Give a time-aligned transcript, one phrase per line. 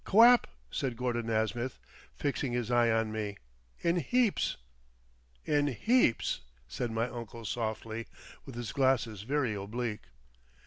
[0.03, 1.77] "Quap," said Gordon Nasmyth,
[2.15, 3.37] fixing his eye on me,
[3.81, 4.57] "in heaps."
[5.45, 8.07] "In heaps," said my uncle softly,
[8.43, 10.07] with his glasses very oblique.